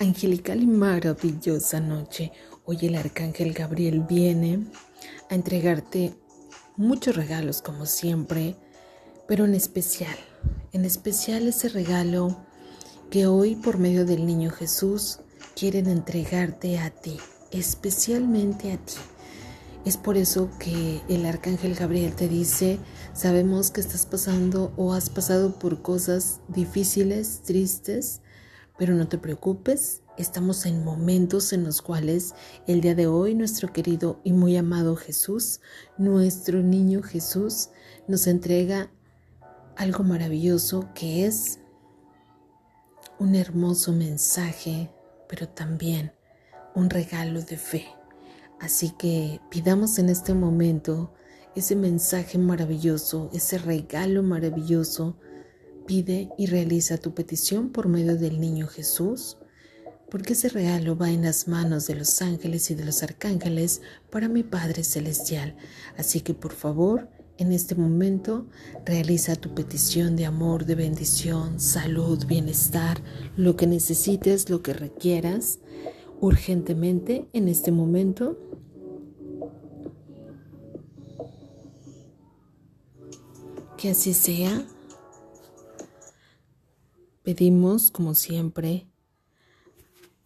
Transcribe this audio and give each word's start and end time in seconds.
angelical 0.00 0.62
y 0.62 0.66
maravillosa 0.66 1.78
noche. 1.78 2.32
Hoy 2.64 2.78
el 2.82 2.94
arcángel 2.94 3.52
Gabriel 3.52 4.00
viene 4.00 4.66
a 5.28 5.34
entregarte 5.34 6.14
muchos 6.76 7.14
regalos 7.14 7.60
como 7.60 7.84
siempre, 7.84 8.56
pero 9.28 9.44
en 9.44 9.54
especial, 9.54 10.16
en 10.72 10.86
especial 10.86 11.46
ese 11.46 11.68
regalo 11.68 12.38
que 13.10 13.26
hoy 13.26 13.56
por 13.56 13.76
medio 13.76 14.06
del 14.06 14.24
niño 14.24 14.50
Jesús 14.50 15.20
quieren 15.54 15.86
entregarte 15.86 16.78
a 16.78 16.88
ti, 16.88 17.18
especialmente 17.50 18.72
a 18.72 18.78
ti. 18.78 18.94
Es 19.84 19.98
por 19.98 20.16
eso 20.16 20.50
que 20.58 21.02
el 21.10 21.26
arcángel 21.26 21.74
Gabriel 21.74 22.14
te 22.14 22.26
dice, 22.26 22.78
sabemos 23.12 23.70
que 23.70 23.82
estás 23.82 24.06
pasando 24.06 24.72
o 24.78 24.94
has 24.94 25.10
pasado 25.10 25.58
por 25.58 25.82
cosas 25.82 26.40
difíciles, 26.48 27.42
tristes, 27.44 28.22
pero 28.80 28.94
no 28.94 29.06
te 29.06 29.18
preocupes, 29.18 30.00
estamos 30.16 30.64
en 30.64 30.82
momentos 30.82 31.52
en 31.52 31.64
los 31.64 31.82
cuales 31.82 32.34
el 32.66 32.80
día 32.80 32.94
de 32.94 33.06
hoy 33.06 33.34
nuestro 33.34 33.74
querido 33.74 34.22
y 34.24 34.32
muy 34.32 34.56
amado 34.56 34.96
Jesús, 34.96 35.60
nuestro 35.98 36.62
niño 36.62 37.02
Jesús, 37.02 37.68
nos 38.08 38.26
entrega 38.26 38.90
algo 39.76 40.02
maravilloso 40.02 40.88
que 40.94 41.26
es 41.26 41.60
un 43.18 43.34
hermoso 43.34 43.92
mensaje, 43.92 44.90
pero 45.28 45.46
también 45.46 46.14
un 46.74 46.88
regalo 46.88 47.42
de 47.42 47.58
fe. 47.58 47.86
Así 48.60 48.94
que 48.98 49.42
pidamos 49.50 49.98
en 49.98 50.08
este 50.08 50.32
momento 50.32 51.12
ese 51.54 51.76
mensaje 51.76 52.38
maravilloso, 52.38 53.28
ese 53.34 53.58
regalo 53.58 54.22
maravilloso 54.22 55.18
Pide 55.86 56.30
y 56.38 56.46
realiza 56.46 56.98
tu 56.98 57.14
petición 57.14 57.70
por 57.70 57.88
medio 57.88 58.16
del 58.16 58.40
niño 58.40 58.66
Jesús, 58.66 59.38
porque 60.10 60.32
ese 60.32 60.48
regalo 60.48 60.96
va 60.96 61.10
en 61.10 61.22
las 61.22 61.48
manos 61.48 61.86
de 61.86 61.94
los 61.94 62.20
ángeles 62.22 62.70
y 62.70 62.74
de 62.74 62.84
los 62.84 63.02
arcángeles 63.02 63.80
para 64.10 64.28
mi 64.28 64.42
Padre 64.42 64.84
Celestial. 64.84 65.56
Así 65.96 66.20
que 66.20 66.34
por 66.34 66.52
favor, 66.52 67.08
en 67.38 67.52
este 67.52 67.74
momento, 67.74 68.46
realiza 68.84 69.34
tu 69.34 69.54
petición 69.54 70.14
de 70.14 70.26
amor, 70.26 70.66
de 70.66 70.74
bendición, 70.74 71.58
salud, 71.58 72.26
bienestar, 72.26 73.00
lo 73.36 73.56
que 73.56 73.66
necesites, 73.66 74.50
lo 74.50 74.62
que 74.62 74.74
requieras 74.74 75.58
urgentemente 76.20 77.28
en 77.32 77.48
este 77.48 77.72
momento. 77.72 78.38
Que 83.78 83.90
así 83.90 84.12
sea. 84.12 84.66
Pedimos, 87.22 87.90
como 87.90 88.14
siempre, 88.14 88.86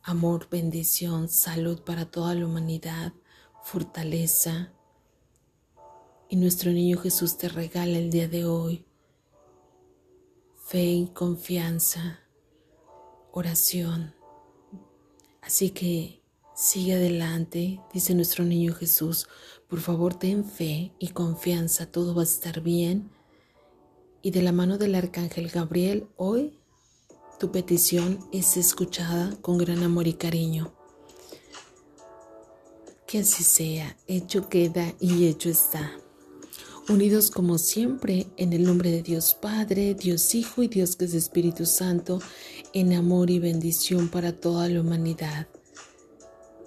amor, 0.02 0.48
bendición, 0.48 1.28
salud 1.28 1.80
para 1.82 2.06
toda 2.06 2.34
la 2.34 2.46
humanidad, 2.46 3.12
fortaleza. 3.62 4.72
Y 6.28 6.36
nuestro 6.36 6.70
niño 6.70 6.98
Jesús 6.98 7.36
te 7.36 7.48
regala 7.48 7.98
el 7.98 8.10
día 8.10 8.28
de 8.28 8.44
hoy 8.44 8.86
fe 10.64 10.84
y 10.84 11.06
confianza, 11.08 12.20
oración. 13.32 14.14
Así 15.42 15.70
que 15.70 16.22
sigue 16.54 16.94
adelante, 16.94 17.80
dice 17.92 18.14
nuestro 18.14 18.44
niño 18.44 18.72
Jesús. 18.72 19.28
Por 19.68 19.80
favor, 19.80 20.14
ten 20.14 20.44
fe 20.44 20.92
y 20.98 21.08
confianza, 21.08 21.90
todo 21.92 22.14
va 22.14 22.22
a 22.22 22.24
estar 22.24 22.60
bien. 22.60 23.10
Y 24.22 24.30
de 24.30 24.42
la 24.42 24.52
mano 24.52 24.78
del 24.78 24.94
arcángel 24.94 25.50
Gabriel, 25.50 26.08
hoy 26.16 26.58
tu 27.38 27.50
petición 27.50 28.18
es 28.32 28.56
escuchada 28.56 29.36
con 29.40 29.58
gran 29.58 29.82
amor 29.82 30.06
y 30.06 30.14
cariño. 30.14 30.72
Que 33.06 33.20
así 33.20 33.42
sea, 33.42 33.96
hecho 34.06 34.48
queda 34.48 34.94
y 35.00 35.26
hecho 35.26 35.50
está. 35.50 35.92
Unidos 36.88 37.30
como 37.30 37.58
siempre 37.58 38.26
en 38.36 38.52
el 38.52 38.64
nombre 38.64 38.90
de 38.90 39.02
Dios 39.02 39.36
Padre, 39.40 39.94
Dios 39.94 40.34
Hijo 40.34 40.62
y 40.62 40.68
Dios 40.68 40.96
que 40.96 41.06
es 41.06 41.14
Espíritu 41.14 41.66
Santo, 41.66 42.20
en 42.72 42.92
amor 42.92 43.30
y 43.30 43.38
bendición 43.38 44.08
para 44.08 44.32
toda 44.32 44.68
la 44.68 44.80
humanidad. 44.80 45.48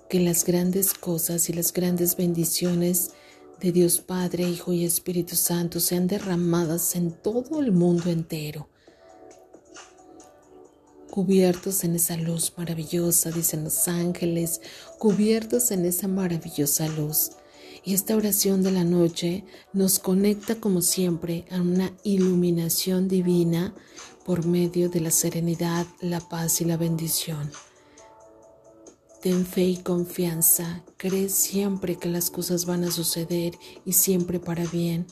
Que 0.09 0.19
las 0.19 0.44
grandes 0.44 0.94
cosas 0.94 1.50
y 1.50 1.53
las 1.53 1.72
grandes 1.72 2.17
bendiciones 2.17 3.11
de 3.61 3.72
Dios 3.72 4.00
Padre, 4.00 4.50
Hijo 4.50 4.73
y 4.73 4.85
Espíritu 4.85 5.35
Santo 5.35 5.79
sean 5.79 6.07
derramadas 6.07 6.95
en 6.95 7.11
todo 7.11 7.61
el 7.61 7.72
mundo 7.72 8.09
entero 8.09 8.69
cubiertos 11.17 11.83
en 11.83 11.95
esa 11.95 12.16
luz 12.16 12.53
maravillosa, 12.57 13.31
dicen 13.31 13.63
los 13.63 13.88
ángeles, 13.88 14.61
cubiertos 15.00 15.72
en 15.72 15.83
esa 15.85 16.07
maravillosa 16.07 16.88
luz. 16.89 17.31
Y 17.83 17.95
esta 17.95 18.16
oración 18.16 18.61
de 18.61 18.69
la 18.69 18.83
noche 18.83 19.44
nos 19.73 19.97
conecta 19.97 20.59
como 20.59 20.83
siempre 20.83 21.45
a 21.50 21.59
una 21.59 21.91
iluminación 22.03 23.07
divina 23.07 23.73
por 24.27 24.45
medio 24.45 24.89
de 24.89 25.01
la 25.01 25.09
serenidad, 25.09 25.88
la 26.01 26.19
paz 26.19 26.61
y 26.61 26.66
la 26.66 26.77
bendición. 26.77 27.50
Ten 29.19 29.44
fe 29.44 29.63
y 29.63 29.77
confianza, 29.77 30.83
cree 30.97 31.29
siempre 31.29 31.95
que 31.95 32.09
las 32.09 32.29
cosas 32.29 32.67
van 32.67 32.83
a 32.83 32.91
suceder 32.91 33.57
y 33.85 33.94
siempre 33.94 34.39
para 34.39 34.67
bien. 34.67 35.07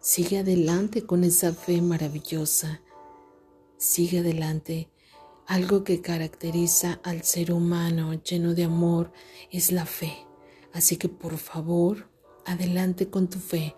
Sigue 0.00 0.38
adelante 0.38 1.02
con 1.02 1.24
esa 1.24 1.52
fe 1.52 1.82
maravillosa. 1.82 2.80
Sigue 3.76 4.20
adelante 4.20 4.91
algo 5.52 5.84
que 5.84 6.00
caracteriza 6.00 6.98
al 7.04 7.24
ser 7.24 7.52
humano 7.52 8.14
lleno 8.14 8.54
de 8.54 8.64
amor 8.64 9.12
es 9.50 9.70
la 9.70 9.84
fe. 9.84 10.26
Así 10.72 10.96
que 10.96 11.10
por 11.10 11.36
favor, 11.36 12.08
adelante 12.46 13.10
con 13.10 13.28
tu 13.28 13.38
fe, 13.38 13.76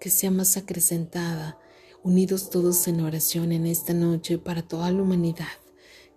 que 0.00 0.10
sea 0.10 0.32
más 0.32 0.56
acrecentada, 0.56 1.60
unidos 2.02 2.50
todos 2.50 2.88
en 2.88 3.02
oración 3.02 3.52
en 3.52 3.66
esta 3.66 3.94
noche 3.94 4.38
para 4.38 4.66
toda 4.66 4.90
la 4.90 5.00
humanidad. 5.00 5.46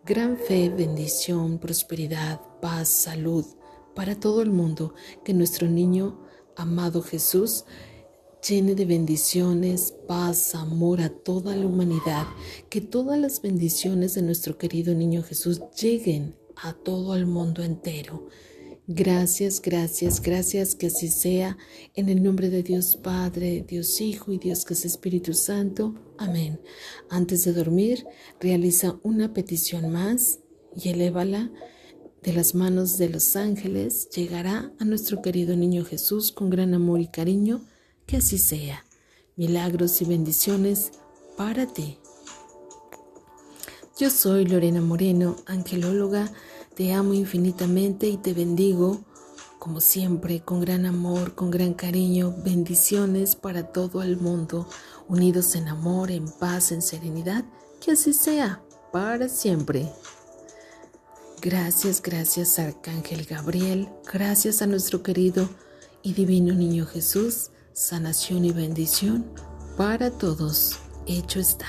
Gran 0.08 0.38
fe, 0.38 0.70
bendición, 0.70 1.60
prosperidad, 1.60 2.42
paz, 2.60 2.88
salud 2.90 3.46
para 3.94 4.20
todo 4.20 4.42
el 4.42 4.50
mundo, 4.50 4.96
que 5.24 5.36
nuestro 5.36 5.68
niño 5.68 6.20
amado 6.56 7.04
Jesús 7.04 7.64
llene 8.48 8.76
de 8.76 8.86
bendiciones, 8.86 9.94
paz, 10.08 10.56
amor 10.56 11.02
a 11.02 11.10
toda 11.10 11.56
la 11.56 11.66
humanidad, 11.66 12.26
que 12.70 12.82
todas 12.82 13.20
las 13.20 13.42
bendiciones 13.42 14.16
de 14.16 14.22
nuestro 14.22 14.58
querido 14.58 14.94
niño 14.94 15.24
Jesús 15.24 15.62
lleguen 15.80 16.36
a 16.56 16.74
todo 16.74 17.16
el 17.16 17.26
mundo 17.26 17.64
entero. 17.64 18.28
Gracias, 18.88 19.62
gracias, 19.62 20.20
gracias 20.22 20.74
que 20.74 20.88
así 20.88 21.10
sea, 21.10 21.58
en 21.94 22.10
el 22.10 22.24
nombre 22.24 22.50
de 22.50 22.64
Dios 22.64 22.98
Padre, 22.98 23.64
Dios 23.68 24.02
Hijo 24.02 24.32
y 24.32 24.40
Dios 24.40 24.66
que 24.66 24.74
es 24.74 24.84
Espíritu 24.84 25.34
Santo. 25.34 25.94
Amén. 26.18 26.60
Antes 27.10 27.46
de 27.46 27.54
dormir, 27.54 28.06
realiza 28.40 29.00
una 29.04 29.32
petición 29.32 29.92
más 29.92 30.40
y 30.76 30.90
elévala 30.90 31.52
de 32.24 32.34
las 32.34 32.56
manos 32.56 32.98
de 32.98 33.10
los 33.10 33.36
ángeles. 33.36 34.10
Llegará 34.10 34.74
a 34.80 34.86
nuestro 34.86 35.22
querido 35.22 35.56
niño 35.56 35.86
Jesús 35.86 36.32
con 36.32 36.50
gran 36.50 36.74
amor 36.74 37.00
y 37.00 37.08
cariño 37.08 37.62
que 38.10 38.18
así 38.18 38.40
sea. 38.40 38.84
Milagros 39.36 40.02
y 40.02 40.06
bendiciones 40.06 40.94
para 41.38 41.68
ti. 41.68 42.00
Yo 44.00 44.10
soy 44.10 44.46
Lorena 44.46 44.82
Moreno, 44.82 45.36
angelóloga. 45.46 46.32
Te 46.74 46.92
amo 46.92 47.14
infinitamente 47.14 48.08
y 48.08 48.18
te 48.18 48.34
bendigo, 48.34 49.02
como 49.60 49.80
siempre, 49.80 50.42
con 50.42 50.60
gran 50.60 50.88
amor, 50.88 51.36
con 51.36 51.52
gran 51.52 51.76
cariño. 51.76 52.34
Bendiciones 52.44 53.36
para 53.36 53.72
todo 53.72 54.02
el 54.02 54.18
mundo, 54.18 54.68
unidos 55.08 55.54
en 55.54 55.68
amor, 55.68 56.10
en 56.10 56.28
paz, 56.28 56.72
en 56.72 56.82
serenidad. 56.82 57.46
Que 57.80 57.92
así 57.92 58.12
sea, 58.12 58.64
para 58.92 59.30
siempre. 59.30 59.88
Gracias, 61.42 62.02
gracias 62.02 62.58
Arcángel 62.58 63.26
Gabriel, 63.26 63.88
gracias 64.12 64.62
a 64.62 64.68
nuestro 64.68 65.04
querido 65.04 65.48
y 66.02 66.14
divino 66.14 66.54
Niño 66.54 66.86
Jesús 66.86 67.52
sanación 67.80 68.44
y 68.44 68.52
bendición 68.52 69.26
para 69.78 70.12
todos. 70.12 70.78
Hecho 71.08 71.40
está. 71.40 71.66